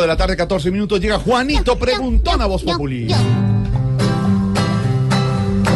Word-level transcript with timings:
De 0.00 0.06
la 0.06 0.16
tarde, 0.16 0.36
14 0.36 0.70
minutos, 0.70 1.00
llega 1.00 1.18
Juanito 1.18 1.78
Preguntón 1.78 2.42
a 2.42 2.46
Voz 2.46 2.62
Populi. 2.62 3.08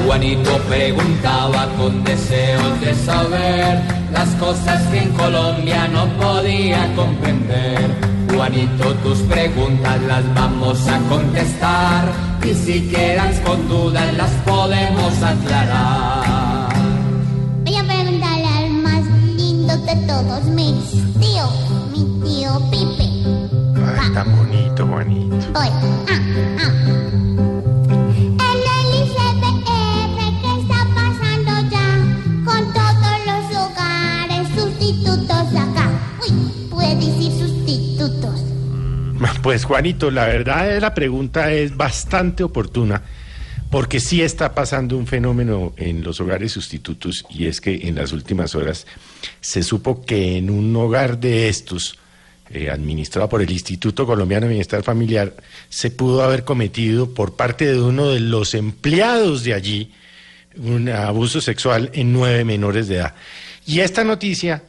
Juanito 0.07 0.59
preguntaba 0.69 1.69
con 1.79 2.03
deseos 2.05 2.81
de 2.81 2.95
saber 2.95 3.81
las 4.13 4.29
cosas 4.37 4.83
que 4.89 4.99
en 4.99 5.13
Colombia 5.13 5.89
no 5.89 6.07
podía 6.19 6.93
comprender. 6.95 7.91
Juanito, 8.35 8.95
tus 9.03 9.19
preguntas 9.21 10.01
las 10.03 10.35
vamos 10.35 10.87
a 10.89 10.99
contestar 11.09 12.13
y 12.45 12.55
si 12.55 12.89
quedas 12.89 13.39
con 13.41 13.69
dudas 13.69 14.13
las 14.17 14.31
podemos 14.47 15.23
aclarar. 15.23 16.75
Voy 17.65 17.77
a 17.77 17.85
preguntarle 17.85 18.47
al 18.47 18.73
más 18.83 19.05
lindo 19.37 19.77
de 19.77 19.97
todos 20.07 20.45
mis 20.47 20.91
tío, 21.21 21.49
mi 21.93 22.27
tío 22.27 22.61
Pipe. 22.71 23.10
Tan 24.15 24.37
bonito, 24.37 24.87
Juanito. 24.87 25.37
Voy. 25.53 25.69
Ah, 25.69 26.21
ah. 26.59 26.73
El 28.41 28.59
LICBR, 28.91 30.19
¿qué 30.43 30.51
está 30.61 30.81
pasando 30.95 31.53
ya? 31.71 31.89
Con 32.45 32.63
todos 32.73 33.17
los 33.27 33.45
hogares 33.57 34.49
sustitutos 34.57 35.47
acá. 35.55 35.91
Uy, 36.23 36.33
puede 36.69 36.95
decir 36.97 37.33
sustitutos. 37.33 38.41
Pues 39.43 39.65
Juanito, 39.65 40.11
la 40.11 40.27
verdad 40.27 40.69
de 40.69 40.81
la 40.81 40.93
pregunta 40.93 41.53
es 41.53 41.77
bastante 41.77 42.43
oportuna 42.43 43.03
porque 43.71 44.01
sí 44.01 44.21
está 44.21 44.55
pasando 44.55 44.97
un 44.97 45.07
fenómeno 45.07 45.73
en 45.77 46.03
los 46.03 46.21
hogares 46.21 46.53
sustitutos 46.53 47.25
y 47.31 47.47
es 47.47 47.61
que 47.61 47.89
en 47.89 47.95
las 47.95 48.13
últimas 48.13 48.57
horas 48.57 48.87
se 49.41 49.63
supo 49.63 50.05
que 50.05 50.37
en 50.37 50.51
un 50.51 50.75
hogar 50.75 51.21
de 51.21 51.49
estos, 51.49 52.00
eh, 52.53 52.71
administrado 52.71 53.29
por 53.29 53.43
el 53.43 53.51
Instituto 53.51 54.07
Colombiano 54.07 54.47
de 54.47 54.51
Bienestar 54.51 54.83
Familiar, 54.83 55.35
se 55.69 55.91
pudo 55.91 56.23
haber 56.23 56.45
cometido 56.45 57.15
por 57.15 57.37
parte 57.37 57.67
de 57.67 57.81
uno 57.81 58.09
de 58.09 58.21
los 58.21 58.55
empleados 58.55 59.45
de 59.45 59.55
allí 59.55 59.93
un 60.57 60.89
abuso 60.89 61.41
sexual 61.41 61.91
en 61.93 62.13
nueve 62.13 62.45
menores 62.45 62.89
de 62.89 62.97
edad. 62.97 63.15
Y 63.67 63.81
esta 63.81 64.03
noticia 64.03 64.65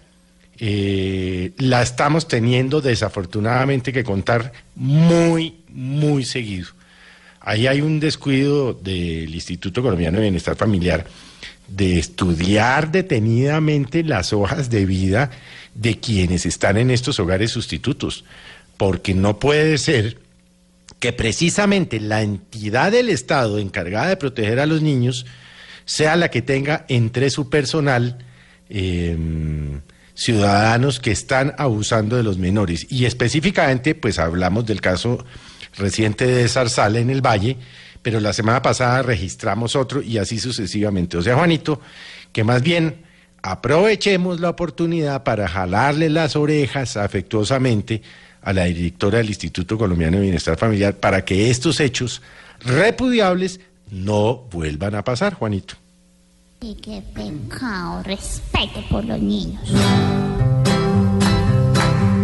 eh, 0.60 1.54
la 1.58 1.82
estamos 1.82 2.28
teniendo 2.28 2.82
desafortunadamente 2.82 3.92
que 3.92 4.04
contar 4.04 4.52
muy, 4.76 5.56
muy 5.70 6.24
seguido. 6.24 6.68
Ahí 7.42 7.68
hay 7.68 7.82
un 7.82 8.00
descuido 8.00 8.74
del 8.74 9.34
Instituto 9.34 9.82
Colombiano 9.82 10.18
de 10.18 10.24
Bienestar 10.24 10.56
Familiar 10.56 11.06
de 11.68 11.98
estudiar 11.98 12.92
detenidamente 12.92 14.04
las 14.04 14.34
hojas 14.34 14.70
de 14.70 14.86
vida 14.86 15.32
de 15.74 16.00
quienes 16.00 16.46
están 16.46 16.78
en 16.78 16.92
estos 16.92 17.20
hogares 17.20 17.52
sustitutos, 17.52 18.26
porque 18.78 19.14
no 19.14 19.40
puede 19.40 19.78
ser 19.78 20.18
que 21.00 21.14
precisamente 21.14 22.00
la 22.00 22.22
entidad 22.22 22.92
del 22.92 23.10
Estado 23.10 23.58
encargada 23.58 24.10
de 24.10 24.18
proteger 24.18 24.60
a 24.60 24.66
los 24.66 24.82
niños 24.82 25.26
sea 25.86 26.16
la 26.16 26.30
que 26.30 26.42
tenga 26.42 26.86
entre 26.90 27.30
su 27.30 27.50
personal 27.50 28.20
eh, 28.70 29.18
ciudadanos 30.14 31.00
que 31.00 31.12
están 31.12 31.54
abusando 31.58 32.18
de 32.18 32.24
los 32.24 32.38
menores. 32.38 32.88
Y 32.90 33.06
específicamente, 33.06 33.96
pues 33.96 34.20
hablamos 34.20 34.66
del 34.66 34.82
caso 34.82 35.26
reciente 35.78 36.26
de 36.26 36.48
Zarzal 36.48 36.96
en 36.96 37.10
el 37.10 37.22
Valle, 37.22 37.58
pero 38.02 38.20
la 38.20 38.34
semana 38.34 38.62
pasada 38.62 39.02
registramos 39.04 39.76
otro 39.76 40.02
y 40.02 40.18
así 40.18 40.40
sucesivamente. 40.40 41.18
O 41.18 41.22
sea, 41.22 41.36
Juanito, 41.36 41.82
que 42.32 42.44
más 42.44 42.62
bien 42.62 43.04
aprovechemos 43.42 44.40
la 44.40 44.50
oportunidad 44.50 45.24
para 45.24 45.48
jalarle 45.48 46.10
las 46.10 46.36
orejas 46.36 46.98
afectuosamente 46.98 48.02
a 48.42 48.54
la 48.54 48.66
directora 48.66 49.20
del 49.20 49.30
Instituto 49.30 49.78
Colombiano 49.78 50.18
de 50.18 50.24
Bienestar 50.24 50.58
Familiar 50.58 50.96
para 50.96 51.24
que 51.24 51.50
estos 51.50 51.80
hechos 51.80 52.22
repudiables 52.60 53.60
no 53.92 54.48
vuelvan 54.52 54.96
a 54.96 55.04
pasar, 55.04 55.34
Juanito. 55.34 55.76
Y 56.64 56.76
qué 56.76 57.02
pecado, 57.16 58.04
respeto 58.04 58.84
por 58.88 59.04
los 59.04 59.20
niños. 59.20 59.64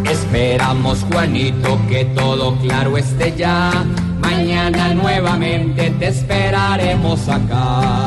Esperamos, 0.07 1.03
Juanito, 1.11 1.79
que 1.89 2.05
todo 2.05 2.55
claro 2.57 2.97
esté 2.99 3.35
ya. 3.35 3.71
Mañana 4.19 4.93
nuevamente 4.93 5.89
te 5.89 6.09
esperaremos 6.09 7.27
acá. 7.27 8.06